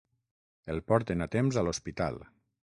[0.75, 2.21] El porten a temps a l'hospital.